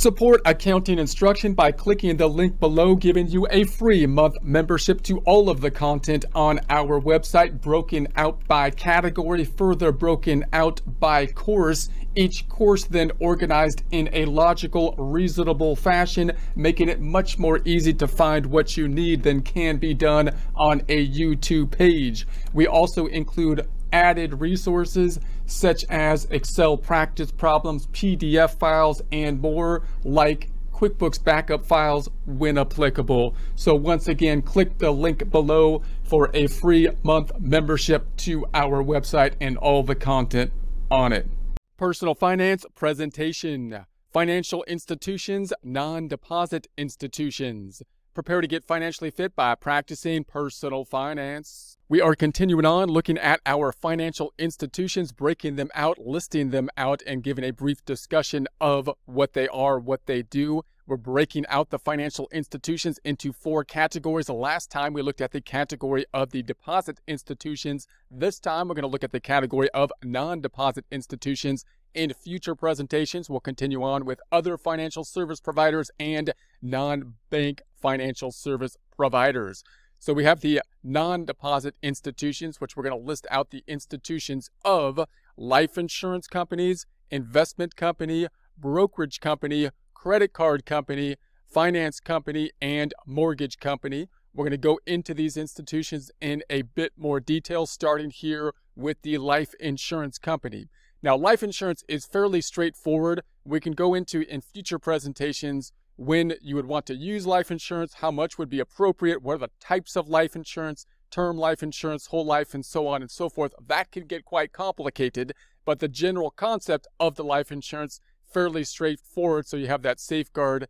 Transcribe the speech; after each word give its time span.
Support 0.00 0.40
accounting 0.46 0.98
instruction 0.98 1.52
by 1.52 1.72
clicking 1.72 2.16
the 2.16 2.26
link 2.26 2.58
below, 2.58 2.94
giving 2.94 3.28
you 3.28 3.46
a 3.50 3.64
free 3.64 4.06
month 4.06 4.36
membership 4.40 5.02
to 5.02 5.18
all 5.26 5.50
of 5.50 5.60
the 5.60 5.70
content 5.70 6.24
on 6.34 6.58
our 6.70 6.98
website, 6.98 7.60
broken 7.60 8.08
out 8.16 8.48
by 8.48 8.70
category, 8.70 9.44
further 9.44 9.92
broken 9.92 10.46
out 10.54 10.80
by 11.00 11.26
course. 11.26 11.90
Each 12.14 12.48
course 12.48 12.86
then 12.86 13.12
organized 13.18 13.82
in 13.90 14.08
a 14.14 14.24
logical, 14.24 14.94
reasonable 14.96 15.76
fashion, 15.76 16.32
making 16.56 16.88
it 16.88 17.02
much 17.02 17.38
more 17.38 17.60
easy 17.66 17.92
to 17.92 18.08
find 18.08 18.46
what 18.46 18.78
you 18.78 18.88
need 18.88 19.22
than 19.22 19.42
can 19.42 19.76
be 19.76 19.92
done 19.92 20.30
on 20.56 20.80
a 20.88 21.06
YouTube 21.08 21.72
page. 21.72 22.26
We 22.54 22.66
also 22.66 23.04
include 23.04 23.68
added 23.92 24.40
resources 24.40 25.20
such 25.46 25.84
as 25.88 26.26
Excel 26.26 26.76
practice 26.76 27.30
problems, 27.30 27.86
PDF 27.88 28.58
files, 28.58 29.02
and 29.10 29.40
more 29.40 29.82
like 30.04 30.50
QuickBooks 30.72 31.22
backup 31.22 31.66
files 31.66 32.08
when 32.24 32.56
applicable. 32.56 33.34
So 33.54 33.74
once 33.74 34.08
again, 34.08 34.40
click 34.40 34.78
the 34.78 34.90
link 34.90 35.30
below 35.30 35.82
for 36.04 36.30
a 36.32 36.46
free 36.46 36.88
month 37.02 37.32
membership 37.38 38.16
to 38.18 38.46
our 38.54 38.82
website 38.82 39.34
and 39.40 39.58
all 39.58 39.82
the 39.82 39.94
content 39.94 40.52
on 40.90 41.12
it. 41.12 41.28
Personal 41.76 42.14
finance 42.14 42.64
presentation. 42.74 43.84
Financial 44.10 44.64
institutions, 44.64 45.52
non-deposit 45.62 46.66
institutions. 46.76 47.82
Prepare 48.12 48.40
to 48.40 48.48
get 48.48 48.64
financially 48.64 49.10
fit 49.10 49.36
by 49.36 49.54
practicing 49.54 50.24
personal 50.24 50.84
finance. 50.84 51.78
We 51.90 52.00
are 52.00 52.14
continuing 52.14 52.66
on 52.66 52.88
looking 52.88 53.18
at 53.18 53.40
our 53.44 53.72
financial 53.72 54.32
institutions, 54.38 55.10
breaking 55.10 55.56
them 55.56 55.70
out, 55.74 55.98
listing 55.98 56.50
them 56.50 56.70
out, 56.76 57.02
and 57.04 57.20
giving 57.20 57.44
a 57.44 57.50
brief 57.50 57.84
discussion 57.84 58.46
of 58.60 58.88
what 59.06 59.32
they 59.32 59.48
are, 59.48 59.76
what 59.76 60.06
they 60.06 60.22
do. 60.22 60.62
We're 60.86 60.96
breaking 60.96 61.46
out 61.48 61.70
the 61.70 61.80
financial 61.80 62.28
institutions 62.32 63.00
into 63.04 63.32
four 63.32 63.64
categories. 63.64 64.26
The 64.26 64.34
last 64.34 64.70
time 64.70 64.92
we 64.92 65.02
looked 65.02 65.20
at 65.20 65.32
the 65.32 65.40
category 65.40 66.06
of 66.14 66.30
the 66.30 66.44
deposit 66.44 67.00
institutions. 67.08 67.88
This 68.08 68.38
time 68.38 68.68
we're 68.68 68.76
going 68.76 68.82
to 68.82 68.88
look 68.88 69.02
at 69.02 69.10
the 69.10 69.18
category 69.18 69.68
of 69.70 69.90
non 70.04 70.40
deposit 70.40 70.84
institutions 70.92 71.64
in 71.92 72.12
future 72.12 72.54
presentations, 72.54 73.28
we'll 73.28 73.40
continue 73.40 73.82
on 73.82 74.04
with 74.04 74.20
other 74.30 74.56
financial 74.56 75.02
service 75.02 75.40
providers 75.40 75.90
and 75.98 76.32
non 76.62 77.14
bank 77.30 77.62
financial 77.80 78.30
service 78.30 78.76
providers. 78.96 79.64
So 80.02 80.14
we 80.14 80.24
have 80.24 80.40
the 80.40 80.62
non 80.82 81.26
deposit 81.26 81.74
institutions, 81.82 82.58
which 82.58 82.74
we're 82.74 82.84
going 82.84 82.98
to 82.98 83.06
list 83.06 83.26
out 83.30 83.50
the 83.50 83.62
institutions 83.66 84.48
of 84.64 84.98
life 85.36 85.76
insurance 85.76 86.26
companies, 86.26 86.86
investment 87.10 87.76
company, 87.76 88.26
brokerage 88.56 89.20
company, 89.20 89.68
credit 89.92 90.32
card 90.32 90.64
company, 90.64 91.16
finance 91.44 92.00
company, 92.00 92.50
and 92.62 92.94
mortgage 93.06 93.58
company. 93.58 94.08
We're 94.32 94.44
going 94.44 94.52
to 94.52 94.56
go 94.56 94.80
into 94.86 95.12
these 95.12 95.36
institutions 95.36 96.10
in 96.18 96.44
a 96.48 96.62
bit 96.62 96.92
more 96.96 97.20
detail, 97.20 97.66
starting 97.66 98.08
here 98.08 98.54
with 98.74 99.02
the 99.02 99.18
life 99.18 99.52
insurance 99.60 100.18
company. 100.18 100.70
Now, 101.02 101.14
life 101.14 101.42
insurance 101.42 101.84
is 101.88 102.06
fairly 102.06 102.40
straightforward. 102.40 103.20
We 103.44 103.60
can 103.60 103.74
go 103.74 103.92
into 103.92 104.22
in 104.22 104.40
future 104.40 104.78
presentations 104.78 105.72
when 106.00 106.32
you 106.40 106.56
would 106.56 106.64
want 106.64 106.86
to 106.86 106.94
use 106.94 107.26
life 107.26 107.50
insurance, 107.50 107.92
how 107.92 108.10
much 108.10 108.38
would 108.38 108.48
be 108.48 108.58
appropriate, 108.58 109.20
what 109.20 109.34
are 109.34 109.38
the 109.38 109.50
types 109.60 109.96
of 109.96 110.08
life 110.08 110.34
insurance, 110.34 110.86
term 111.10 111.36
life 111.36 111.62
insurance, 111.62 112.06
whole 112.06 112.24
life, 112.24 112.54
and 112.54 112.64
so 112.64 112.86
on 112.86 113.02
and 113.02 113.10
so 113.10 113.28
forth. 113.28 113.52
That 113.68 113.92
can 113.92 114.06
get 114.06 114.24
quite 114.24 114.50
complicated, 114.50 115.34
but 115.66 115.78
the 115.78 115.88
general 115.88 116.30
concept 116.30 116.86
of 116.98 117.16
the 117.16 117.22
life 117.22 117.52
insurance 117.52 118.00
fairly 118.32 118.64
straightforward. 118.64 119.46
So 119.46 119.58
you 119.58 119.66
have 119.66 119.82
that 119.82 120.00
safeguard 120.00 120.68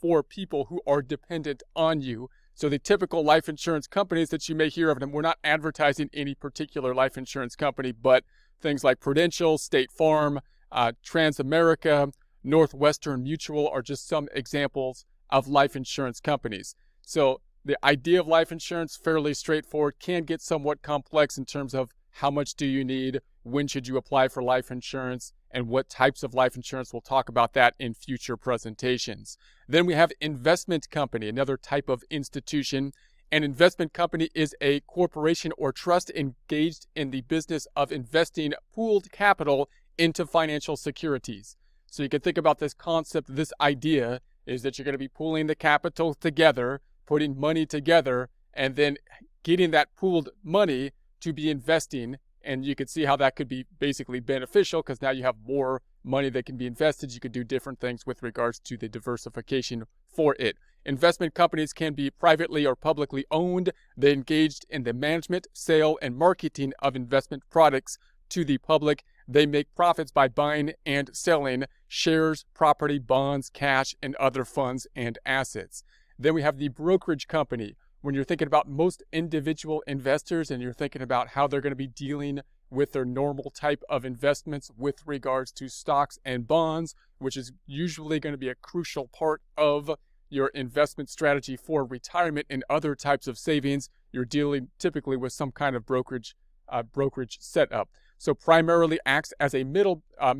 for 0.00 0.24
people 0.24 0.64
who 0.64 0.80
are 0.88 1.02
dependent 1.02 1.62
on 1.76 2.00
you. 2.00 2.28
So 2.54 2.68
the 2.68 2.80
typical 2.80 3.22
life 3.22 3.48
insurance 3.48 3.86
companies 3.86 4.30
that 4.30 4.48
you 4.48 4.56
may 4.56 4.70
hear 4.70 4.90
of, 4.90 5.00
and 5.00 5.12
we're 5.12 5.22
not 5.22 5.38
advertising 5.44 6.10
any 6.12 6.34
particular 6.34 6.96
life 6.96 7.16
insurance 7.16 7.54
company, 7.54 7.92
but 7.92 8.24
Things 8.60 8.82
like 8.82 8.98
Prudential, 8.98 9.56
State 9.56 9.92
Farm, 9.92 10.40
uh, 10.72 10.92
Transamerica, 11.04 12.12
Northwestern 12.44 13.22
Mutual 13.22 13.68
are 13.68 13.82
just 13.82 14.08
some 14.08 14.28
examples 14.32 15.04
of 15.30 15.48
life 15.48 15.76
insurance 15.76 16.20
companies. 16.20 16.74
So 17.02 17.40
the 17.64 17.78
idea 17.84 18.20
of 18.20 18.26
life 18.26 18.52
insurance 18.52 18.96
fairly 18.96 19.34
straightforward, 19.34 19.94
can 20.00 20.24
get 20.24 20.40
somewhat 20.40 20.82
complex 20.82 21.38
in 21.38 21.44
terms 21.44 21.74
of 21.74 21.90
how 22.16 22.30
much 22.30 22.54
do 22.54 22.66
you 22.66 22.84
need, 22.84 23.20
when 23.42 23.66
should 23.66 23.88
you 23.88 23.96
apply 23.96 24.28
for 24.28 24.42
life 24.42 24.70
insurance, 24.70 25.32
and 25.50 25.68
what 25.68 25.88
types 25.88 26.22
of 26.22 26.34
life 26.34 26.56
insurance. 26.56 26.92
We'll 26.92 27.02
talk 27.02 27.28
about 27.28 27.52
that 27.54 27.74
in 27.78 27.94
future 27.94 28.36
presentations. 28.36 29.36
Then 29.68 29.86
we 29.86 29.94
have 29.94 30.12
investment 30.20 30.90
company, 30.90 31.28
another 31.28 31.56
type 31.56 31.88
of 31.88 32.04
institution 32.10 32.92
an 33.32 33.42
investment 33.42 33.94
company 33.94 34.28
is 34.34 34.54
a 34.60 34.80
corporation 34.80 35.52
or 35.56 35.72
trust 35.72 36.10
engaged 36.10 36.86
in 36.94 37.10
the 37.10 37.22
business 37.22 37.66
of 37.74 37.90
investing 37.90 38.52
pooled 38.74 39.10
capital 39.10 39.70
into 39.96 40.26
financial 40.26 40.76
securities. 40.76 41.56
So 41.92 42.02
you 42.02 42.08
can 42.08 42.22
think 42.22 42.38
about 42.38 42.58
this 42.58 42.72
concept, 42.72 43.36
this 43.36 43.52
idea 43.60 44.22
is 44.46 44.62
that 44.62 44.78
you're 44.78 44.84
going 44.86 44.94
to 44.94 44.98
be 44.98 45.08
pooling 45.08 45.46
the 45.46 45.54
capital 45.54 46.14
together, 46.14 46.80
putting 47.04 47.38
money 47.38 47.66
together, 47.66 48.30
and 48.54 48.76
then 48.76 48.96
getting 49.42 49.72
that 49.72 49.94
pooled 49.94 50.30
money 50.42 50.92
to 51.20 51.34
be 51.34 51.50
investing. 51.50 52.16
And 52.42 52.64
you 52.64 52.74
can 52.74 52.86
see 52.86 53.04
how 53.04 53.16
that 53.16 53.36
could 53.36 53.46
be 53.46 53.66
basically 53.78 54.20
beneficial 54.20 54.80
because 54.80 55.02
now 55.02 55.10
you 55.10 55.22
have 55.24 55.36
more 55.46 55.82
money 56.02 56.30
that 56.30 56.46
can 56.46 56.56
be 56.56 56.66
invested. 56.66 57.12
You 57.12 57.20
could 57.20 57.30
do 57.30 57.44
different 57.44 57.78
things 57.78 58.06
with 58.06 58.22
regards 58.22 58.58
to 58.60 58.78
the 58.78 58.88
diversification 58.88 59.84
for 60.08 60.34
it. 60.38 60.56
Investment 60.86 61.34
companies 61.34 61.74
can 61.74 61.92
be 61.92 62.08
privately 62.08 62.64
or 62.64 62.74
publicly 62.74 63.26
owned. 63.30 63.70
They 63.98 64.14
engaged 64.14 64.64
in 64.70 64.84
the 64.84 64.94
management, 64.94 65.46
sale, 65.52 65.98
and 66.00 66.16
marketing 66.16 66.72
of 66.78 66.96
investment 66.96 67.42
products 67.50 67.98
to 68.30 68.46
the 68.46 68.56
public. 68.56 69.04
They 69.28 69.46
make 69.46 69.74
profits 69.74 70.10
by 70.10 70.28
buying 70.28 70.72
and 70.84 71.10
selling 71.14 71.64
shares, 71.88 72.44
property, 72.54 72.98
bonds, 72.98 73.50
cash, 73.50 73.94
and 74.02 74.14
other 74.16 74.44
funds 74.44 74.86
and 74.94 75.18
assets. 75.24 75.84
Then 76.18 76.34
we 76.34 76.42
have 76.42 76.58
the 76.58 76.68
brokerage 76.68 77.28
company. 77.28 77.76
When 78.00 78.14
you're 78.14 78.24
thinking 78.24 78.48
about 78.48 78.68
most 78.68 79.02
individual 79.12 79.82
investors 79.86 80.50
and 80.50 80.62
you're 80.62 80.72
thinking 80.72 81.02
about 81.02 81.28
how 81.28 81.46
they're 81.46 81.60
going 81.60 81.70
to 81.72 81.76
be 81.76 81.86
dealing 81.86 82.40
with 82.68 82.92
their 82.92 83.04
normal 83.04 83.50
type 83.50 83.82
of 83.88 84.04
investments 84.04 84.70
with 84.76 85.06
regards 85.06 85.52
to 85.52 85.68
stocks 85.68 86.18
and 86.24 86.48
bonds, 86.48 86.94
which 87.18 87.36
is 87.36 87.52
usually 87.66 88.18
going 88.18 88.32
to 88.32 88.38
be 88.38 88.48
a 88.48 88.54
crucial 88.54 89.06
part 89.08 89.42
of 89.56 89.90
your 90.30 90.48
investment 90.48 91.10
strategy 91.10 91.56
for 91.56 91.84
retirement 91.84 92.46
and 92.48 92.64
other 92.70 92.94
types 92.94 93.28
of 93.28 93.38
savings, 93.38 93.90
you're 94.10 94.24
dealing 94.24 94.68
typically 94.78 95.16
with 95.16 95.32
some 95.32 95.52
kind 95.52 95.76
of 95.76 95.84
brokerage 95.84 96.34
uh, 96.68 96.82
brokerage 96.82 97.38
setup. 97.40 97.90
So 98.22 98.34
primarily 98.34 99.00
acts 99.04 99.34
as 99.40 99.52
a 99.52 99.64
middle 99.64 100.04
uh, 100.16 100.32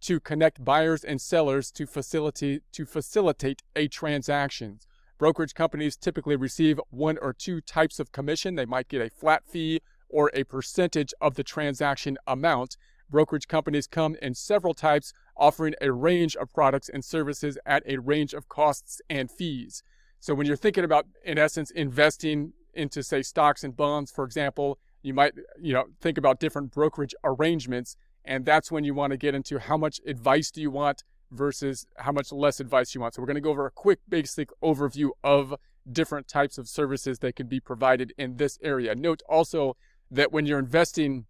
to 0.00 0.20
connect 0.20 0.64
buyers 0.64 1.04
and 1.04 1.20
sellers 1.20 1.70
to 1.72 1.84
facilitate 1.84 2.62
to 2.72 2.86
facilitate 2.86 3.60
a 3.76 3.86
transaction. 3.86 4.78
Brokerage 5.18 5.52
companies 5.52 5.94
typically 5.94 6.36
receive 6.36 6.80
one 6.88 7.18
or 7.20 7.34
two 7.34 7.60
types 7.60 8.00
of 8.00 8.12
commission. 8.12 8.54
They 8.54 8.64
might 8.64 8.88
get 8.88 9.02
a 9.02 9.10
flat 9.10 9.42
fee 9.46 9.82
or 10.08 10.30
a 10.32 10.44
percentage 10.44 11.12
of 11.20 11.34
the 11.34 11.44
transaction 11.44 12.16
amount. 12.26 12.78
Brokerage 13.10 13.46
companies 13.46 13.86
come 13.86 14.16
in 14.22 14.32
several 14.32 14.72
types, 14.72 15.12
offering 15.36 15.74
a 15.82 15.92
range 15.92 16.34
of 16.34 16.50
products 16.54 16.88
and 16.88 17.04
services 17.04 17.58
at 17.66 17.82
a 17.86 17.98
range 17.98 18.32
of 18.32 18.48
costs 18.48 19.02
and 19.10 19.30
fees. 19.30 19.82
So 20.18 20.32
when 20.32 20.46
you're 20.46 20.56
thinking 20.56 20.84
about, 20.84 21.08
in 21.22 21.36
essence, 21.36 21.70
investing 21.70 22.54
into, 22.72 23.02
say, 23.02 23.20
stocks 23.20 23.62
and 23.62 23.76
bonds, 23.76 24.10
for 24.10 24.24
example, 24.24 24.78
you 25.02 25.14
might, 25.14 25.34
you 25.60 25.72
know, 25.72 25.84
think 26.00 26.18
about 26.18 26.40
different 26.40 26.72
brokerage 26.72 27.14
arrangements, 27.24 27.96
and 28.24 28.44
that's 28.44 28.70
when 28.70 28.84
you 28.84 28.94
want 28.94 29.10
to 29.10 29.16
get 29.16 29.34
into 29.34 29.58
how 29.58 29.76
much 29.76 30.00
advice 30.06 30.50
do 30.50 30.60
you 30.60 30.70
want 30.70 31.02
versus 31.30 31.86
how 31.96 32.12
much 32.12 32.30
less 32.30 32.60
advice 32.60 32.94
you 32.94 33.00
want. 33.00 33.14
So 33.14 33.22
we're 33.22 33.26
going 33.26 33.34
to 33.34 33.40
go 33.40 33.50
over 33.50 33.66
a 33.66 33.70
quick 33.70 34.00
basic 34.08 34.50
overview 34.62 35.10
of 35.24 35.54
different 35.90 36.28
types 36.28 36.58
of 36.58 36.68
services 36.68 37.18
that 37.20 37.34
can 37.34 37.48
be 37.48 37.58
provided 37.58 38.12
in 38.16 38.36
this 38.36 38.58
area. 38.62 38.94
Note 38.94 39.22
also 39.28 39.76
that 40.10 40.30
when 40.30 40.46
you're 40.46 40.58
investing 40.58 41.26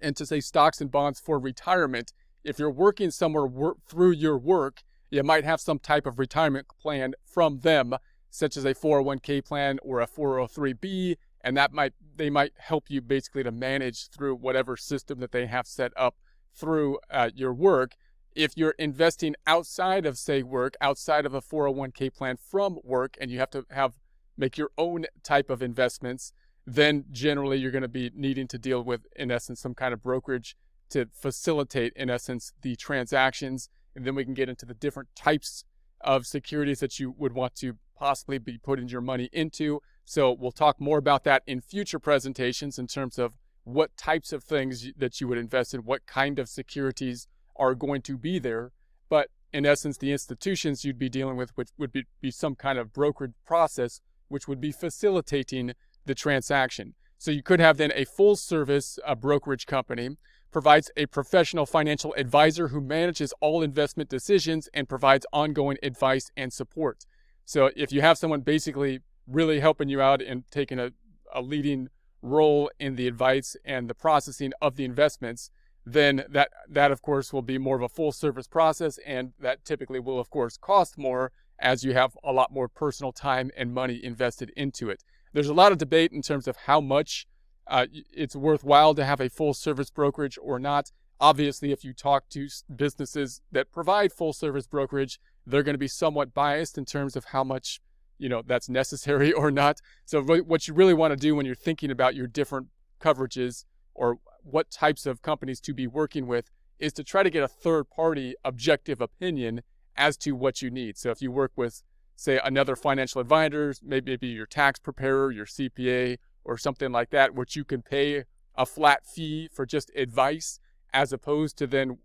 and 0.00 0.16
to 0.16 0.24
say 0.24 0.40
stocks 0.40 0.80
and 0.80 0.90
bonds 0.90 1.20
for 1.20 1.38
retirement, 1.38 2.12
if 2.44 2.58
you're 2.58 2.70
working 2.70 3.10
somewhere 3.10 3.74
through 3.88 4.12
your 4.12 4.38
work, 4.38 4.82
you 5.10 5.22
might 5.22 5.44
have 5.44 5.60
some 5.60 5.78
type 5.78 6.06
of 6.06 6.18
retirement 6.18 6.66
plan 6.80 7.14
from 7.24 7.60
them, 7.60 7.94
such 8.30 8.56
as 8.56 8.64
a 8.64 8.74
401k 8.74 9.44
plan 9.44 9.78
or 9.82 10.00
a 10.00 10.06
403b, 10.06 11.16
and 11.42 11.56
that 11.56 11.72
might 11.72 11.92
they 12.16 12.30
might 12.30 12.52
help 12.58 12.84
you 12.88 13.00
basically 13.00 13.42
to 13.42 13.50
manage 13.50 14.08
through 14.08 14.36
whatever 14.36 14.76
system 14.76 15.20
that 15.20 15.32
they 15.32 15.46
have 15.46 15.66
set 15.66 15.92
up 15.96 16.16
through 16.54 16.98
uh, 17.10 17.30
your 17.34 17.52
work. 17.52 17.94
If 18.34 18.56
you're 18.56 18.74
investing 18.78 19.34
outside 19.46 20.04
of 20.04 20.18
say 20.18 20.42
work, 20.42 20.74
outside 20.80 21.24
of 21.26 21.34
a 21.34 21.40
401k 21.40 22.14
plan 22.14 22.36
from 22.36 22.78
work, 22.82 23.16
and 23.20 23.30
you 23.30 23.38
have 23.38 23.50
to 23.50 23.64
have 23.70 23.94
make 24.36 24.58
your 24.58 24.70
own 24.76 25.06
type 25.22 25.48
of 25.48 25.62
investments, 25.62 26.32
then 26.66 27.04
generally 27.10 27.58
you're 27.58 27.70
going 27.70 27.82
to 27.82 27.88
be 27.88 28.10
needing 28.14 28.48
to 28.48 28.58
deal 28.58 28.82
with, 28.82 29.06
in 29.14 29.30
essence, 29.30 29.60
some 29.60 29.74
kind 29.74 29.94
of 29.94 30.02
brokerage 30.02 30.56
to 30.90 31.08
facilitate, 31.12 31.92
in 31.96 32.10
essence, 32.10 32.52
the 32.62 32.76
transactions. 32.76 33.68
and 33.94 34.04
then 34.04 34.14
we 34.14 34.24
can 34.24 34.34
get 34.34 34.48
into 34.48 34.66
the 34.66 34.74
different 34.74 35.08
types 35.16 35.64
of 36.02 36.26
securities 36.26 36.80
that 36.80 36.98
you 36.98 37.14
would 37.16 37.32
want 37.32 37.54
to 37.54 37.78
possibly 37.96 38.36
be 38.36 38.58
putting 38.58 38.88
your 38.88 39.00
money 39.00 39.30
into. 39.32 39.80
So 40.08 40.32
we'll 40.32 40.52
talk 40.52 40.80
more 40.80 40.98
about 40.98 41.24
that 41.24 41.42
in 41.48 41.60
future 41.60 41.98
presentations 41.98 42.78
in 42.78 42.86
terms 42.86 43.18
of 43.18 43.34
what 43.64 43.96
types 43.96 44.32
of 44.32 44.44
things 44.44 44.92
that 44.96 45.20
you 45.20 45.26
would 45.26 45.36
invest 45.36 45.74
in, 45.74 45.80
what 45.80 46.06
kind 46.06 46.38
of 46.38 46.48
securities 46.48 47.26
are 47.56 47.74
going 47.74 48.02
to 48.02 48.16
be 48.16 48.38
there. 48.38 48.70
But 49.08 49.30
in 49.52 49.66
essence, 49.66 49.98
the 49.98 50.12
institutions 50.12 50.84
you'd 50.84 50.98
be 50.98 51.08
dealing 51.08 51.36
with 51.36 51.50
which 51.56 51.70
would 51.76 51.90
be, 51.90 52.04
be 52.20 52.30
some 52.30 52.54
kind 52.54 52.78
of 52.78 52.92
brokered 52.92 53.32
process, 53.44 54.00
which 54.28 54.46
would 54.46 54.60
be 54.60 54.70
facilitating 54.70 55.72
the 56.04 56.14
transaction. 56.14 56.94
So 57.18 57.32
you 57.32 57.42
could 57.42 57.58
have 57.58 57.76
then 57.76 57.92
a 57.96 58.04
full 58.04 58.36
service 58.36 59.00
uh, 59.04 59.16
brokerage 59.16 59.66
company 59.66 60.10
provides 60.52 60.88
a 60.96 61.06
professional 61.06 61.66
financial 61.66 62.14
advisor 62.16 62.68
who 62.68 62.80
manages 62.80 63.34
all 63.40 63.60
investment 63.60 64.08
decisions 64.08 64.68
and 64.72 64.88
provides 64.88 65.26
ongoing 65.32 65.78
advice 65.82 66.30
and 66.36 66.52
support. 66.52 67.06
So 67.44 67.70
if 67.74 67.90
you 67.90 68.02
have 68.02 68.18
someone 68.18 68.42
basically 68.42 69.00
really 69.26 69.60
helping 69.60 69.88
you 69.88 70.00
out 70.00 70.22
and 70.22 70.44
taking 70.50 70.78
a, 70.78 70.92
a 71.32 71.42
leading 71.42 71.88
role 72.22 72.70
in 72.78 72.96
the 72.96 73.06
advice 73.06 73.56
and 73.64 73.88
the 73.88 73.94
processing 73.94 74.52
of 74.60 74.76
the 74.76 74.84
investments, 74.84 75.50
then 75.84 76.24
that 76.28 76.50
that 76.68 76.90
of 76.90 77.00
course 77.02 77.32
will 77.32 77.42
be 77.42 77.58
more 77.58 77.76
of 77.76 77.82
a 77.82 77.88
full 77.88 78.10
service 78.10 78.48
process 78.48 78.98
and 79.06 79.32
that 79.38 79.64
typically 79.64 80.00
will 80.00 80.18
of 80.18 80.30
course 80.30 80.56
cost 80.56 80.98
more 80.98 81.30
as 81.58 81.84
you 81.84 81.92
have 81.92 82.16
a 82.24 82.32
lot 82.32 82.52
more 82.52 82.68
personal 82.68 83.12
time 83.12 83.50
and 83.56 83.72
money 83.72 84.04
invested 84.04 84.50
into 84.56 84.90
it. 84.90 85.04
There's 85.32 85.48
a 85.48 85.54
lot 85.54 85.72
of 85.72 85.78
debate 85.78 86.12
in 86.12 86.22
terms 86.22 86.48
of 86.48 86.56
how 86.66 86.80
much 86.80 87.26
uh, 87.66 87.86
it's 87.92 88.36
worthwhile 88.36 88.94
to 88.94 89.04
have 89.04 89.20
a 89.20 89.30
full 89.30 89.54
service 89.54 89.90
brokerage 89.90 90.38
or 90.40 90.58
not. 90.58 90.92
Obviously, 91.20 91.72
if 91.72 91.84
you 91.84 91.92
talk 91.92 92.28
to 92.30 92.48
businesses 92.74 93.40
that 93.50 93.72
provide 93.72 94.12
full 94.12 94.32
service 94.32 94.66
brokerage, 94.66 95.18
they're 95.46 95.62
going 95.62 95.74
to 95.74 95.78
be 95.78 95.88
somewhat 95.88 96.34
biased 96.34 96.76
in 96.76 96.84
terms 96.84 97.16
of 97.16 97.26
how 97.26 97.42
much 97.42 97.80
you 98.18 98.28
know 98.28 98.42
that's 98.44 98.68
necessary 98.68 99.32
or 99.42 99.50
not. 99.50 99.80
So 100.04 100.22
what 100.22 100.68
you 100.68 100.74
really 100.74 100.94
want 100.94 101.12
to 101.12 101.16
do 101.16 101.34
when 101.34 101.46
you're 101.46 101.54
thinking 101.54 101.90
about 101.90 102.14
your 102.14 102.26
different 102.26 102.68
coverages 103.00 103.64
or 103.94 104.18
what 104.42 104.70
types 104.70 105.06
of 105.06 105.22
companies 105.22 105.60
to 105.60 105.74
be 105.74 105.86
working 105.86 106.26
with 106.26 106.50
is 106.78 106.92
to 106.94 107.04
try 107.04 107.22
to 107.22 107.30
get 107.30 107.42
a 107.42 107.48
third 107.48 107.90
party 107.90 108.34
objective 108.44 109.00
opinion 109.00 109.62
as 109.96 110.16
to 110.18 110.32
what 110.32 110.62
you 110.62 110.70
need. 110.70 110.98
So 110.98 111.10
if 111.10 111.22
you 111.22 111.30
work 111.30 111.52
with 111.56 111.82
say 112.16 112.40
another 112.42 112.76
financial 112.76 113.20
advisor, 113.20 113.74
maybe, 113.82 114.12
maybe 114.12 114.28
your 114.28 114.46
tax 114.46 114.78
preparer, 114.78 115.30
your 115.30 115.46
CPA, 115.46 116.16
or 116.44 116.56
something 116.56 116.90
like 116.90 117.10
that, 117.10 117.34
which 117.34 117.56
you 117.56 117.64
can 117.64 117.82
pay 117.82 118.24
a 118.56 118.64
flat 118.64 119.04
fee 119.06 119.48
for 119.52 119.66
just 119.66 119.90
advice 119.94 120.58
as 120.94 121.12
opposed 121.12 121.58
to 121.58 121.66
then 121.66 121.98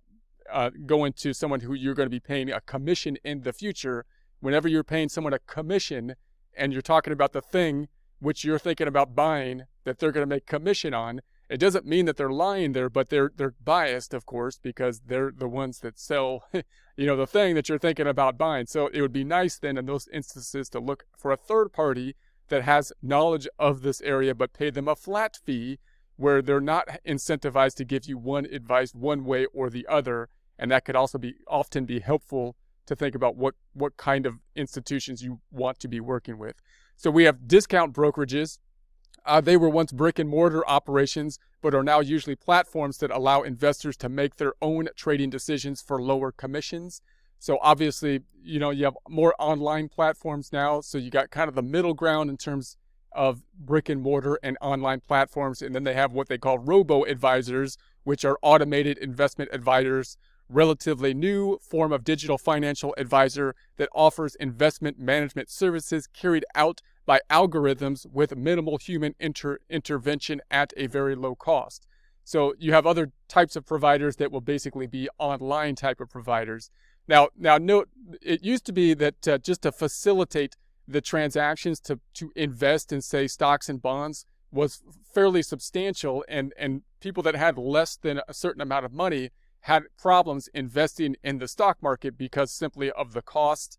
uh, 0.51 0.69
going 0.85 1.13
to 1.13 1.33
someone 1.33 1.61
who 1.61 1.73
you're 1.73 1.93
going 1.93 2.07
to 2.07 2.11
be 2.11 2.19
paying 2.19 2.51
a 2.51 2.59
commission 2.61 3.17
in 3.23 3.41
the 3.41 3.53
future. 3.53 4.05
Whenever 4.41 4.67
you're 4.67 4.83
paying 4.83 5.07
someone 5.07 5.33
a 5.33 5.39
commission 5.39 6.15
and 6.57 6.73
you're 6.73 6.81
talking 6.81 7.13
about 7.13 7.31
the 7.31 7.41
thing 7.41 7.88
which 8.19 8.43
you're 8.43 8.59
thinking 8.59 8.88
about 8.88 9.15
buying 9.15 9.63
that 9.83 9.99
they're 9.99 10.11
going 10.11 10.27
to 10.27 10.35
make 10.35 10.45
commission 10.45 10.93
on, 10.93 11.21
it 11.47 11.59
doesn't 11.59 11.85
mean 11.85 12.05
that 12.05 12.17
they're 12.17 12.31
lying 12.31 12.71
there, 12.71 12.89
but 12.89 13.09
they're 13.09 13.31
they're 13.35 13.53
biased, 13.63 14.13
of 14.13 14.25
course, 14.25 14.57
because 14.57 15.01
they're 15.05 15.31
the 15.35 15.47
ones 15.47 15.79
that 15.79 15.99
sell, 15.99 16.43
you 16.97 17.05
know, 17.05 17.15
the 17.15 17.27
thing 17.27 17.55
that 17.55 17.69
you're 17.69 17.77
thinking 17.77 18.07
about 18.07 18.38
buying. 18.38 18.65
So 18.65 18.88
it 18.88 19.01
would 19.01 19.13
be 19.13 19.23
nice 19.23 19.59
then 19.59 19.77
in 19.77 19.85
those 19.85 20.07
instances 20.13 20.69
to 20.69 20.79
look 20.79 21.05
for 21.15 21.31
a 21.31 21.38
third 21.38 21.71
party 21.71 22.15
that 22.47 22.63
has 22.63 22.93
knowledge 23.01 23.47
of 23.59 23.81
this 23.81 24.01
area, 24.01 24.33
but 24.33 24.53
pay 24.53 24.69
them 24.69 24.88
a 24.88 24.95
flat 24.95 25.38
fee 25.43 25.79
where 26.15 26.41
they're 26.41 26.61
not 26.61 26.88
incentivized 27.05 27.75
to 27.75 27.85
give 27.85 28.05
you 28.05 28.17
one 28.17 28.45
advice 28.45 28.95
one 28.95 29.25
way 29.25 29.45
or 29.53 29.69
the 29.69 29.85
other. 29.88 30.29
And 30.57 30.71
that 30.71 30.85
could 30.85 30.95
also 30.95 31.17
be 31.17 31.35
often 31.47 31.85
be 31.85 31.99
helpful 31.99 32.55
to 32.85 32.95
think 32.95 33.15
about 33.15 33.35
what, 33.35 33.55
what 33.73 33.97
kind 33.97 34.25
of 34.25 34.39
institutions 34.55 35.21
you 35.21 35.39
want 35.51 35.79
to 35.79 35.87
be 35.87 35.99
working 35.99 36.37
with. 36.37 36.55
So 36.95 37.09
we 37.09 37.23
have 37.23 37.47
discount 37.47 37.93
brokerages. 37.93 38.59
Uh, 39.25 39.41
they 39.41 39.57
were 39.57 39.69
once 39.69 39.91
brick 39.91 40.19
and 40.19 40.29
mortar 40.29 40.67
operations, 40.67 41.39
but 41.61 41.75
are 41.75 41.83
now 41.83 41.99
usually 41.99 42.35
platforms 42.35 42.97
that 42.97 43.11
allow 43.11 43.43
investors 43.43 43.95
to 43.97 44.09
make 44.09 44.37
their 44.37 44.53
own 44.61 44.89
trading 44.95 45.29
decisions 45.29 45.81
for 45.81 46.01
lower 46.01 46.31
commissions. 46.31 47.01
So 47.39 47.57
obviously, 47.61 48.21
you 48.43 48.59
know, 48.59 48.69
you 48.69 48.85
have 48.85 48.97
more 49.09 49.33
online 49.39 49.89
platforms 49.89 50.51
now. 50.51 50.81
So 50.81 50.97
you 50.97 51.09
got 51.09 51.31
kind 51.31 51.49
of 51.49 51.55
the 51.55 51.63
middle 51.63 51.93
ground 51.93 52.29
in 52.29 52.37
terms 52.37 52.77
of 53.13 53.43
brick 53.59 53.89
and 53.89 54.01
mortar 54.01 54.39
and 54.43 54.57
online 54.61 55.01
platforms. 55.01 55.61
And 55.61 55.73
then 55.73 55.83
they 55.83 55.93
have 55.93 56.13
what 56.13 56.27
they 56.27 56.37
call 56.37 56.59
robo 56.59 57.03
advisors, 57.03 57.77
which 58.03 58.23
are 58.25 58.37
automated 58.41 58.97
investment 58.99 59.49
advisors, 59.53 60.17
relatively 60.51 61.13
new 61.13 61.57
form 61.59 61.92
of 61.92 62.03
digital 62.03 62.38
financial 62.38 62.94
advisor 62.98 63.56
that 63.77 63.89
offers 63.94 64.36
investment 64.36 65.00
management 65.00 65.50
services 65.50 66.07
carried 66.07 66.45
out 66.56 66.81
by 67.06 67.19
algorithms 67.30 68.06
with 68.06 68.36
minimal 68.36 68.77
human 68.77 69.15
inter- 69.19 69.59
intervention 69.69 70.42
at 70.51 70.74
a 70.77 70.88
very 70.88 71.15
low 71.15 71.36
cost. 71.36 71.88
So 72.24 72.53
you 72.59 72.74
have 72.74 72.86
other 72.86 73.12
types 73.27 73.56
of 73.56 73.65
providers 73.65 74.18
that 74.18 74.31
will 74.31 74.42
basically 74.42 74.88
be 74.88 75.09
online 75.18 75.75
type 75.75 76.00
of 76.00 76.09
providers. 76.09 76.69
Now, 77.07 77.30
now 77.38 77.57
note, 77.57 77.89
it 78.21 78.44
used 78.44 78.65
to 78.65 78.74
be 78.74 78.94
that 78.94 79.27
uh, 79.27 79.38
just 79.39 79.63
to 79.63 79.71
facilitate 79.71 80.56
the 80.88 81.01
transactions 81.01 81.80
to, 81.81 82.00
to 82.15 82.31
invest 82.36 82.92
in, 82.92 83.01
say, 83.01 83.27
stocks 83.27 83.69
and 83.69 83.81
bonds 83.81 84.25
was 84.51 84.81
fairly 85.13 85.42
substantial, 85.42 86.25
and, 86.27 86.53
and 86.57 86.81
people 87.00 87.24
that 87.24 87.36
had 87.36 87.57
less 87.57 87.95
than 87.95 88.21
a 88.27 88.33
certain 88.33 88.62
amount 88.62 88.86
of 88.86 88.94
money 88.94 89.30
had 89.61 89.83
problems 89.97 90.49
investing 90.53 91.15
in 91.23 91.37
the 91.37 91.47
stock 91.47 91.77
market 91.81 92.17
because 92.17 92.51
simply 92.51 92.91
of 92.91 93.13
the 93.13 93.21
cost 93.21 93.77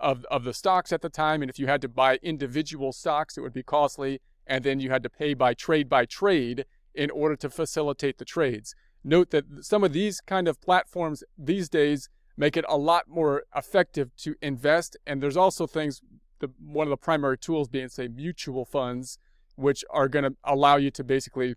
of, 0.00 0.24
of 0.30 0.44
the 0.44 0.54
stocks 0.54 0.92
at 0.92 1.02
the 1.02 1.08
time. 1.08 1.42
And 1.42 1.50
if 1.50 1.58
you 1.58 1.66
had 1.66 1.82
to 1.82 1.88
buy 1.88 2.18
individual 2.22 2.92
stocks, 2.92 3.36
it 3.36 3.40
would 3.40 3.52
be 3.52 3.62
costly. 3.62 4.20
And 4.46 4.64
then 4.64 4.80
you 4.80 4.90
had 4.90 5.02
to 5.02 5.10
pay 5.10 5.34
by 5.34 5.54
trade 5.54 5.88
by 5.88 6.04
trade 6.04 6.66
in 6.94 7.10
order 7.10 7.36
to 7.36 7.50
facilitate 7.50 8.18
the 8.18 8.24
trades. 8.24 8.74
Note 9.02 9.30
that 9.30 9.44
some 9.62 9.82
of 9.82 9.92
these 9.92 10.20
kind 10.20 10.46
of 10.46 10.60
platforms 10.60 11.24
these 11.36 11.68
days 11.68 12.08
make 12.36 12.56
it 12.56 12.64
a 12.68 12.76
lot 12.76 13.08
more 13.08 13.44
effective 13.54 14.14
to 14.16 14.34
invest. 14.40 14.96
And 15.06 15.22
there's 15.22 15.36
also 15.36 15.66
things, 15.66 16.00
the, 16.38 16.50
one 16.64 16.86
of 16.86 16.90
the 16.90 16.96
primary 16.96 17.38
tools 17.38 17.68
being, 17.68 17.88
say, 17.88 18.08
mutual 18.08 18.64
funds, 18.64 19.18
which 19.56 19.84
are 19.90 20.08
going 20.08 20.24
to 20.24 20.36
allow 20.44 20.76
you 20.76 20.90
to 20.92 21.04
basically 21.04 21.54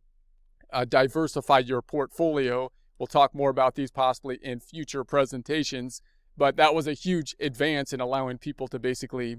uh, 0.72 0.86
diversify 0.86 1.60
your 1.60 1.82
portfolio. 1.82 2.72
We'll 3.00 3.08
talk 3.08 3.36
more 3.36 3.50
about 3.50 3.76
these 3.76 3.92
possibly 3.92 4.40
in 4.42 4.60
future 4.60 5.04
presentations, 5.04 6.02
but 6.36 6.56
that 6.58 6.74
was 6.74 6.88
a 6.88 6.94
huge 6.94 7.36
advance 7.40 7.94
in 7.94 8.00
allowing 8.00 8.38
people 8.38 8.68
to 8.70 8.80
basically 8.80 9.38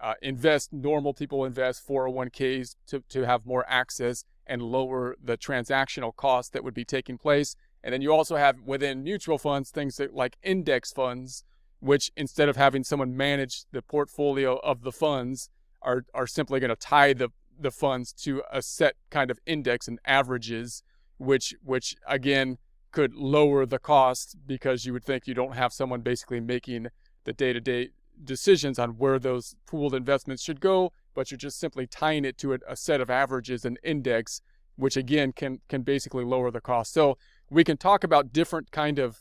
uh, 0.00 0.14
invest, 0.22 0.72
normal 0.72 1.14
people 1.14 1.44
invest 1.44 1.86
401ks 1.86 2.76
to, 2.86 3.02
to 3.08 3.26
have 3.26 3.46
more 3.46 3.64
access 3.68 4.24
and 4.46 4.62
lower 4.62 5.16
the 5.22 5.36
transactional 5.36 6.14
costs 6.14 6.50
that 6.50 6.62
would 6.62 6.74
be 6.74 6.84
taking 6.84 7.18
place. 7.18 7.56
And 7.82 7.92
then 7.92 8.02
you 8.02 8.12
also 8.12 8.36
have 8.36 8.56
within 8.64 9.02
mutual 9.02 9.38
funds 9.38 9.70
things 9.70 9.96
that, 9.96 10.14
like 10.14 10.36
index 10.42 10.92
funds, 10.92 11.44
which 11.80 12.10
instead 12.16 12.48
of 12.48 12.56
having 12.56 12.84
someone 12.84 13.16
manage 13.16 13.64
the 13.72 13.82
portfolio 13.82 14.56
of 14.58 14.82
the 14.82 14.92
funds, 14.92 15.50
are, 15.82 16.04
are 16.14 16.26
simply 16.26 16.60
going 16.60 16.70
to 16.70 16.76
tie 16.76 17.12
the, 17.12 17.28
the 17.58 17.70
funds 17.70 18.12
to 18.12 18.42
a 18.50 18.60
set 18.60 18.96
kind 19.10 19.30
of 19.30 19.38
index 19.46 19.88
and 19.88 19.98
averages, 20.04 20.82
which 21.18 21.54
which 21.62 21.96
again 22.06 22.58
could 22.96 23.14
lower 23.14 23.66
the 23.66 23.78
cost 23.78 24.38
because 24.46 24.86
you 24.86 24.92
would 24.94 25.04
think 25.04 25.26
you 25.26 25.34
don't 25.34 25.54
have 25.54 25.70
someone 25.70 26.00
basically 26.00 26.40
making 26.40 26.86
the 27.24 27.32
day-to-day 27.34 27.90
decisions 28.24 28.78
on 28.78 28.92
where 28.92 29.18
those 29.18 29.54
pooled 29.66 29.94
investments 29.94 30.42
should 30.42 30.62
go, 30.62 30.90
but 31.14 31.30
you're 31.30 31.36
just 31.36 31.60
simply 31.60 31.86
tying 31.86 32.24
it 32.24 32.38
to 32.38 32.54
a, 32.54 32.58
a 32.66 32.74
set 32.74 33.02
of 33.02 33.10
averages 33.10 33.66
and 33.66 33.78
index, 33.84 34.40
which 34.76 34.96
again 34.96 35.30
can 35.30 35.60
can 35.68 35.82
basically 35.82 36.24
lower 36.24 36.50
the 36.50 36.62
cost. 36.62 36.94
So 36.94 37.18
we 37.50 37.64
can 37.64 37.76
talk 37.76 38.02
about 38.02 38.32
different 38.32 38.70
kind 38.70 38.98
of 38.98 39.18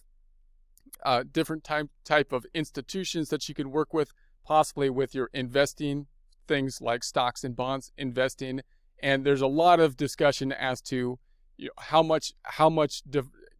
uh, 1.03 1.25
different 1.29 1.65
type 1.65 1.89
type 2.05 2.31
of 2.31 2.45
institutions 2.53 3.27
that 3.27 3.49
you 3.49 3.55
can 3.55 3.71
work 3.71 3.93
with, 3.93 4.13
possibly 4.45 4.89
with 4.89 5.13
your 5.13 5.29
investing 5.33 6.07
things 6.47 6.79
like 6.79 7.03
stocks 7.03 7.43
and 7.43 7.57
bonds 7.57 7.91
investing. 7.97 8.61
And 9.03 9.25
there's 9.25 9.41
a 9.41 9.47
lot 9.47 9.81
of 9.81 9.97
discussion 9.97 10.53
as 10.53 10.79
to 10.83 11.19
you 11.57 11.65
know, 11.65 11.73
how 11.77 12.01
much 12.01 12.31
how 12.43 12.69
much 12.69 13.01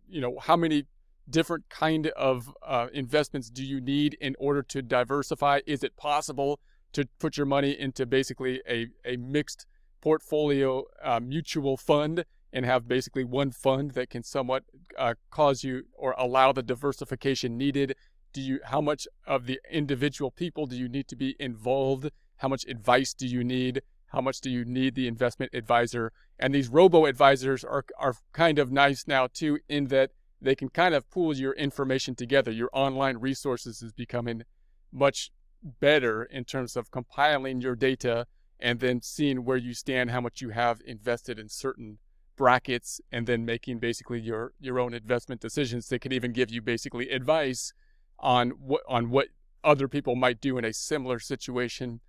you 0.07 0.21
know 0.21 0.38
how 0.41 0.55
many 0.55 0.85
different 1.29 1.69
kind 1.69 2.07
of 2.07 2.53
uh, 2.65 2.88
investments 2.93 3.50
do 3.50 3.63
you 3.63 3.81
need 3.81 4.15
in 4.21 4.35
order 4.39 4.62
to 4.62 4.81
diversify? 4.81 5.59
Is 5.65 5.83
it 5.83 5.95
possible 5.97 6.59
to 6.93 7.07
put 7.19 7.38
your 7.38 7.45
money 7.45 7.71
into 7.71 8.05
basically 8.05 8.62
a, 8.69 8.88
a 9.03 9.17
mixed 9.17 9.65
portfolio 10.01 10.83
uh, 11.03 11.19
mutual 11.19 11.77
fund 11.77 12.25
and 12.53 12.65
have 12.65 12.88
basically 12.88 13.24
one 13.24 13.51
fund 13.51 13.91
that 13.91 14.09
can 14.09 14.24
somewhat 14.24 14.63
uh, 14.97 15.15
cause 15.29 15.63
you 15.63 15.83
or 15.93 16.13
allow 16.17 16.51
the 16.51 16.63
diversification 16.63 17.57
needed? 17.57 17.95
Do 18.31 18.41
you 18.41 18.59
how 18.65 18.81
much 18.81 19.07
of 19.25 19.45
the 19.45 19.59
individual 19.71 20.31
people 20.31 20.65
do 20.67 20.75
you 20.75 20.88
need 20.88 21.07
to 21.07 21.15
be 21.15 21.35
involved? 21.39 22.12
How 22.38 22.47
much 22.47 22.65
advice 22.67 23.13
do 23.13 23.25
you 23.25 23.43
need? 23.43 23.81
How 24.15 24.22
much 24.22 24.39
do 24.39 24.50
you 24.50 24.63
need 24.63 24.95
the 24.95 25.10
investment 25.10 25.53
advisor? 25.53 26.13
And 26.39 26.55
these 26.55 26.69
robo 26.69 27.05
advisors 27.05 27.65
are 27.65 27.84
are 28.00 28.15
kind 28.31 28.57
of 28.60 28.72
nice 28.72 29.07
now 29.07 29.27
too 29.27 29.60
in 29.67 29.88
that 29.88 30.12
they 30.39 30.55
can 30.55 30.69
kind 30.69 30.95
of 30.95 31.10
pool 31.10 31.36
your 31.36 31.51
information 31.51 32.15
together. 32.15 32.50
Your 32.50 32.69
online 32.72 33.17
resources 33.17 33.81
is 33.81 33.91
becoming 33.91 34.43
much 34.89 35.31
better 35.62 36.24
in 36.24 36.45
terms 36.45 36.77
of 36.77 36.91
compiling 36.91 37.60
your 37.60 37.75
data 37.75 38.25
and 38.57 38.79
then 38.79 39.01
seeing 39.01 39.43
where 39.43 39.57
you 39.57 39.74
stand, 39.74 40.12
how 40.12 40.22
much 40.22 40.39
you 40.41 40.51
have 40.51 40.79
invested 40.86 41.38
in 41.38 41.50
certain 41.50 41.98
brackets, 42.38 43.01
and 43.12 43.27
then 43.27 43.43
making 43.43 43.79
basically 43.79 44.22
your 44.22 44.53
your 44.62 44.79
own 44.79 44.93
investment 44.93 45.41
decisions. 45.41 45.89
They 45.89 46.00
can 46.00 46.13
even 46.13 46.31
give 46.31 46.50
you 46.50 46.62
basically 46.62 47.10
advice 47.10 47.74
on 48.17 48.51
what 48.51 48.84
on 48.88 49.10
what 49.10 49.27
other 49.62 49.89
people 49.89 50.15
might 50.15 50.39
do 50.39 50.57
in 50.57 50.63
a 50.63 50.72
similar 50.72 51.19
situation. 51.19 52.00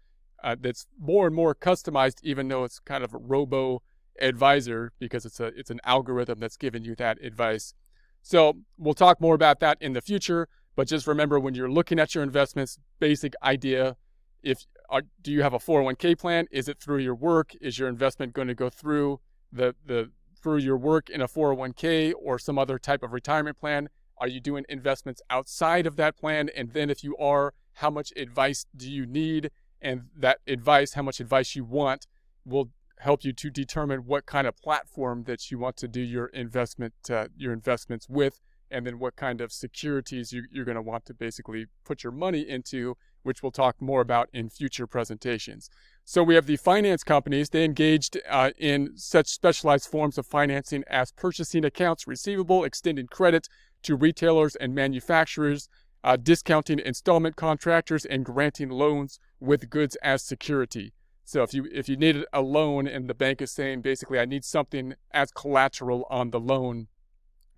Uh, 0.42 0.56
that's 0.58 0.86
more 0.98 1.26
and 1.26 1.34
more 1.34 1.54
customized, 1.54 2.18
even 2.22 2.48
though 2.48 2.64
it's 2.64 2.78
kind 2.78 3.02
of 3.02 3.14
a 3.14 3.18
robo 3.18 3.82
advisor 4.20 4.92
because 4.98 5.26
it's 5.26 5.40
a 5.40 5.46
it's 5.46 5.70
an 5.70 5.80
algorithm 5.84 6.38
that's 6.38 6.56
giving 6.56 6.84
you 6.84 6.94
that 6.96 7.22
advice. 7.22 7.74
So 8.22 8.58
we'll 8.76 8.94
talk 8.94 9.20
more 9.20 9.34
about 9.34 9.60
that 9.60 9.78
in 9.80 9.92
the 9.92 10.00
future. 10.00 10.48
But 10.74 10.88
just 10.88 11.06
remember 11.06 11.40
when 11.40 11.54
you're 11.54 11.70
looking 11.70 11.98
at 11.98 12.14
your 12.14 12.24
investments, 12.24 12.78
basic 12.98 13.34
idea: 13.42 13.96
if 14.42 14.66
are, 14.88 15.02
do 15.22 15.32
you 15.32 15.42
have 15.42 15.54
a 15.54 15.58
401k 15.58 16.18
plan? 16.18 16.46
Is 16.50 16.68
it 16.68 16.78
through 16.80 16.98
your 16.98 17.14
work? 17.14 17.52
Is 17.60 17.78
your 17.78 17.88
investment 17.88 18.32
going 18.32 18.48
to 18.48 18.54
go 18.54 18.70
through 18.70 19.20
the 19.52 19.74
the 19.84 20.10
through 20.42 20.58
your 20.58 20.76
work 20.76 21.10
in 21.10 21.20
a 21.20 21.28
401k 21.28 22.12
or 22.20 22.38
some 22.38 22.58
other 22.58 22.78
type 22.78 23.02
of 23.02 23.12
retirement 23.12 23.58
plan? 23.58 23.88
Are 24.18 24.28
you 24.28 24.40
doing 24.40 24.64
investments 24.68 25.20
outside 25.28 25.86
of 25.86 25.96
that 25.96 26.16
plan? 26.16 26.48
And 26.56 26.72
then 26.72 26.88
if 26.88 27.04
you 27.04 27.16
are, 27.16 27.52
how 27.74 27.90
much 27.90 28.12
advice 28.16 28.66
do 28.74 28.90
you 28.90 29.04
need? 29.06 29.50
And 29.80 30.04
that 30.16 30.38
advice, 30.46 30.94
how 30.94 31.02
much 31.02 31.20
advice 31.20 31.54
you 31.54 31.64
want, 31.64 32.06
will 32.44 32.70
help 32.98 33.24
you 33.24 33.32
to 33.32 33.50
determine 33.50 34.00
what 34.06 34.26
kind 34.26 34.46
of 34.46 34.56
platform 34.56 35.24
that 35.24 35.50
you 35.50 35.58
want 35.58 35.76
to 35.76 35.88
do 35.88 36.00
your 36.00 36.26
investment 36.28 36.94
uh, 37.10 37.26
your 37.36 37.52
investments 37.52 38.08
with 38.08 38.40
and 38.70 38.86
then 38.86 38.98
what 38.98 39.14
kind 39.16 39.40
of 39.40 39.52
securities 39.52 40.32
you, 40.32 40.44
you're 40.50 40.64
going 40.64 40.76
to 40.76 40.82
want 40.82 41.04
to 41.04 41.14
basically 41.14 41.66
put 41.84 42.02
your 42.02 42.12
money 42.12 42.48
into 42.48 42.96
which 43.22 43.42
we'll 43.42 43.52
talk 43.52 43.82
more 43.82 44.00
about 44.00 44.28
in 44.32 44.48
future 44.48 44.86
presentations. 44.86 45.68
So 46.04 46.22
we 46.22 46.36
have 46.36 46.46
the 46.46 46.56
finance 46.56 47.02
companies. 47.02 47.50
They 47.50 47.64
engaged 47.64 48.16
uh, 48.28 48.52
in 48.56 48.92
such 48.94 49.26
specialized 49.26 49.90
forms 49.90 50.16
of 50.16 50.26
financing 50.26 50.84
as 50.86 51.10
purchasing 51.10 51.64
accounts 51.64 52.06
receivable 52.06 52.62
extending 52.62 53.08
credit 53.08 53.48
to 53.82 53.96
retailers 53.96 54.54
and 54.54 54.74
manufacturers 54.74 55.68
uh, 56.06 56.16
discounting 56.16 56.78
installment 56.78 57.36
contractors 57.36 58.06
and 58.06 58.24
granting 58.24 58.70
loans 58.70 59.20
with 59.40 59.68
goods 59.68 59.96
as 60.02 60.22
security 60.22 60.94
so 61.28 61.42
if 61.42 61.52
you 61.52 61.66
if 61.72 61.88
you 61.88 61.96
needed 61.96 62.24
a 62.32 62.40
loan 62.40 62.86
and 62.86 63.10
the 63.10 63.14
bank 63.14 63.42
is 63.42 63.50
saying 63.50 63.80
basically 63.80 64.20
I 64.20 64.26
need 64.26 64.44
something 64.44 64.94
as 65.10 65.32
collateral 65.32 66.06
on 66.08 66.30
the 66.30 66.38
loan, 66.38 66.86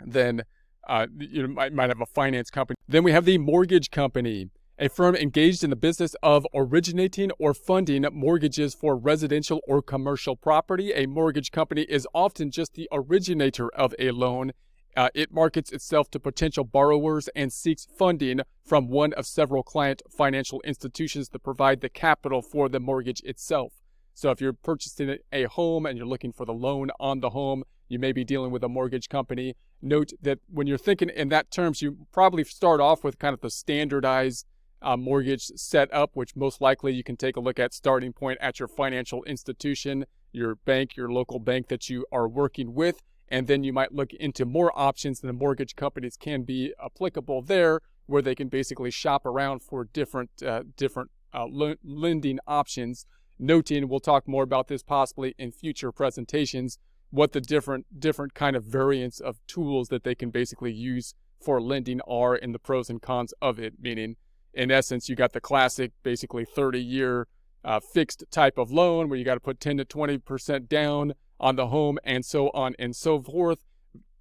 then 0.00 0.45
uh, 0.88 1.07
you 1.19 1.47
might, 1.49 1.75
might 1.75 1.90
have 1.90 2.00
a 2.00 2.07
finance 2.07 2.50
company. 2.50 2.76
Then 2.88 3.05
we 3.05 3.12
have 3.12 3.26
the 3.26 3.37
mortgage 3.37 3.90
company, 3.90 4.49
a 4.78 4.88
firm 4.88 5.14
engaged 5.14 5.62
in 5.62 5.69
the 5.69 5.76
business 5.76 6.17
of 6.23 6.47
originating 6.55 7.31
or 7.38 7.52
funding 7.52 8.07
mortgages 8.11 8.75
for 8.75 8.97
residential 8.97 9.61
or 9.69 9.83
commercial 9.83 10.35
property. 10.35 10.95
A 10.95 11.05
mortgage 11.05 11.50
company 11.50 11.83
is 11.83 12.09
often 12.14 12.50
just 12.50 12.73
the 12.73 12.88
originator 12.90 13.69
of 13.75 13.95
a 13.99 14.12
loan 14.12 14.52
uh, 14.99 15.09
it 15.14 15.33
markets 15.33 15.71
itself 15.71 16.11
to 16.11 16.19
potential 16.19 16.64
borrowers 16.64 17.28
and 17.37 17.52
seeks 17.52 17.87
funding 17.97 18.40
from 18.67 18.88
one 18.88 19.12
of 19.12 19.25
several 19.26 19.62
client 19.62 20.02
financial 20.11 20.61
institutions 20.62 21.28
that 21.28 21.38
provide 21.38 21.81
the 21.81 21.88
capital 21.88 22.43
for 22.43 22.69
the 22.69 22.81
mortgage 22.81 23.21
itself. 23.21 23.75
So 24.12 24.33
if 24.33 24.40
you're 24.40 24.52
purchasing 24.52 25.19
a 25.33 25.45
home 25.45 25.87
and 25.87 25.97
you're 25.97 26.05
looking 26.05 26.33
for 26.33 26.45
the 26.45 26.52
loan 26.52 26.90
on 26.99 27.21
the 27.21 27.31
home, 27.31 27.62
you 27.88 28.00
may 28.00 28.11
be 28.11 28.25
dealing 28.25 28.50
with 28.50 28.64
a 28.64 28.69
mortgage 28.69 29.09
company. 29.09 29.55
Note 29.81 30.11
that 30.21 30.40
when 30.49 30.67
you're 30.67 30.76
thinking 30.76 31.11
in 31.11 31.28
that 31.28 31.52
terms, 31.52 31.81
you 31.81 31.99
probably 32.11 32.43
start 32.43 32.81
off 32.81 33.05
with 33.05 33.21
kind 33.21 33.35
of 33.35 33.40
the 33.40 33.50
standardized 33.50 34.47
uh, 34.83 34.97
mortgage 34.97 35.45
setup, 35.55 36.11
which 36.14 36.35
most 36.35 36.61
likely 36.61 36.93
you 36.93 37.05
can 37.05 37.17
take 37.17 37.37
a 37.37 37.40
look 37.40 37.61
at 37.61 37.73
starting 37.73 38.12
point 38.12 38.38
at 38.40 38.59
your 38.59 38.67
financial 38.67 39.23
institution, 39.25 40.07
your 40.33 40.57
bank, 40.57 40.97
your 40.97 41.09
local 41.09 41.38
bank 41.38 41.69
that 41.69 41.88
you 41.88 42.05
are 42.11 42.26
working 42.26 42.75
with 42.75 43.00
and 43.31 43.47
then 43.47 43.65
you 43.65 43.73
might 43.73 43.93
look 43.93 44.13
into 44.15 44.45
more 44.45 44.73
options 44.79 45.21
and 45.21 45.29
the 45.29 45.35
mortgage 45.35 45.77
companies 45.77 46.17
can 46.17 46.43
be 46.43 46.73
applicable 46.85 47.43
there 47.43 47.81
where 48.07 48.23
they 48.23 48.35
can 48.35 48.49
basically 48.49 48.91
shop 48.91 49.27
around 49.27 49.63
for 49.63 49.85
different 49.85 50.31
uh, 50.45 50.63
different 50.77 51.11
uh, 51.33 51.47
lending 51.85 52.39
options. 52.47 53.07
Noting 53.39 53.89
we'll 53.89 54.01
talk 54.01 54.27
more 54.27 54.43
about 54.43 54.69
this 54.69 54.83
possibly 54.83 55.35
in 55.39 55.53
future 55.53 55.93
presentations 55.93 56.79
what 57.11 57.33
the 57.33 57.41
different 57.41 57.87
different 57.99 58.35
kind 58.35 58.57
of 58.57 58.65
variants 58.65 59.21
of 59.21 59.39
tools 59.47 59.89
that 59.89 60.05
they 60.05 60.15
can 60.15 60.31
basically 60.31 60.73
use 60.73 61.15
for 61.41 61.61
lending 61.61 62.01
are 62.03 62.35
and 62.35 62.55
the 62.55 62.59
pros 62.59 62.91
and 62.91 63.01
cons 63.01 63.33
of 63.41 63.59
it 63.59 63.75
meaning 63.81 64.17
in 64.53 64.71
essence 64.71 65.09
you 65.09 65.17
got 65.17 65.33
the 65.33 65.41
classic 65.41 65.93
basically 66.03 66.45
30 66.45 66.81
year 66.81 67.27
uh, 67.65 67.81
fixed 67.81 68.25
type 68.31 68.59
of 68.59 68.71
loan 68.71 69.09
where 69.09 69.19
you 69.19 69.25
got 69.25 69.35
to 69.35 69.41
put 69.41 69.61
10 69.61 69.79
to 69.79 69.85
20 69.85 70.19
percent 70.19 70.69
down 70.69 71.15
on 71.40 71.57
the 71.57 71.68
home 71.68 71.99
and 72.04 72.25
so 72.25 72.50
on 72.50 72.75
and 72.78 72.95
so 72.95 73.21
forth. 73.21 73.64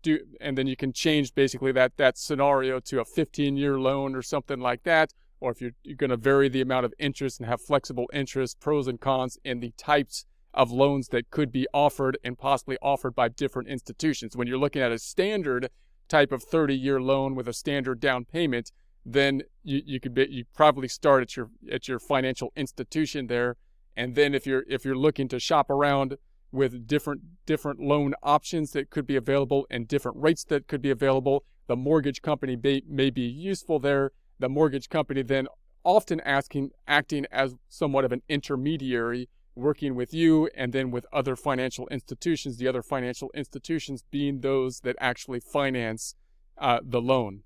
Do, 0.01 0.19
and 0.39 0.57
then 0.57 0.67
you 0.67 0.75
can 0.75 0.93
change 0.93 1.33
basically 1.33 1.71
that, 1.73 1.97
that 1.97 2.17
scenario 2.17 2.79
to 2.81 2.99
a 2.99 3.05
15 3.05 3.57
year 3.57 3.79
loan 3.79 4.15
or 4.15 4.21
something 4.21 4.59
like 4.59 4.83
that. 4.83 5.13
Or 5.39 5.51
if 5.51 5.61
you're, 5.61 5.71
you're 5.83 5.97
going 5.97 6.09
to 6.09 6.17
vary 6.17 6.49
the 6.49 6.61
amount 6.61 6.85
of 6.85 6.93
interest 6.97 7.39
and 7.39 7.47
have 7.47 7.61
flexible 7.61 8.09
interest, 8.13 8.59
pros 8.59 8.87
and 8.87 8.99
cons 8.99 9.37
in 9.43 9.59
the 9.59 9.71
types 9.77 10.25
of 10.53 10.71
loans 10.71 11.09
that 11.09 11.29
could 11.29 11.51
be 11.51 11.67
offered 11.73 12.17
and 12.23 12.37
possibly 12.37 12.77
offered 12.81 13.13
by 13.13 13.29
different 13.29 13.67
institutions. 13.67 14.35
When 14.35 14.47
you're 14.47 14.57
looking 14.57 14.81
at 14.81 14.91
a 14.91 14.97
standard 14.97 15.69
type 16.07 16.31
of 16.31 16.43
30 16.43 16.75
year 16.75 17.01
loan 17.01 17.35
with 17.35 17.47
a 17.47 17.53
standard 17.53 17.99
down 17.99 18.25
payment, 18.25 18.71
then 19.05 19.43
you, 19.63 19.81
you 19.85 19.99
could 19.99 20.13
be, 20.13 20.27
you 20.29 20.45
probably 20.53 20.87
start 20.87 21.21
at 21.21 21.37
your 21.37 21.49
at 21.71 21.87
your 21.87 21.99
financial 21.99 22.51
institution 22.55 23.27
there. 23.27 23.55
And 23.95 24.15
then 24.15 24.33
if 24.33 24.45
you're 24.45 24.65
if 24.67 24.83
you're 24.83 24.97
looking 24.97 25.27
to 25.29 25.39
shop 25.39 25.69
around 25.69 26.17
with 26.51 26.87
different 26.87 27.21
different 27.45 27.79
loan 27.79 28.13
options 28.23 28.71
that 28.71 28.89
could 28.89 29.05
be 29.05 29.15
available 29.15 29.65
and 29.69 29.87
different 29.87 30.17
rates 30.19 30.43
that 30.45 30.67
could 30.67 30.81
be 30.81 30.91
available. 30.91 31.43
The 31.67 31.75
mortgage 31.75 32.21
company 32.21 32.55
may, 32.55 32.81
may 32.87 33.09
be 33.09 33.21
useful 33.21 33.79
there. 33.79 34.11
The 34.39 34.49
mortgage 34.49 34.89
company 34.89 35.21
then 35.21 35.47
often 35.83 36.19
asking 36.21 36.71
acting 36.87 37.25
as 37.31 37.55
somewhat 37.69 38.05
of 38.05 38.11
an 38.11 38.21
intermediary 38.29 39.29
working 39.55 39.95
with 39.95 40.13
you 40.13 40.49
and 40.55 40.71
then 40.71 40.91
with 40.91 41.05
other 41.11 41.35
financial 41.35 41.87
institutions, 41.87 42.57
the 42.57 42.67
other 42.67 42.83
financial 42.83 43.31
institutions 43.33 44.03
being 44.11 44.41
those 44.41 44.81
that 44.81 44.95
actually 44.99 45.39
finance 45.39 46.15
uh, 46.57 46.79
the 46.83 47.01
loan. 47.01 47.43